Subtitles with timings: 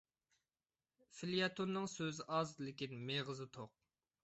[1.17, 3.79] فېليەتوننىڭ سۆزى ئاز، لېكىن مېغىزى توق.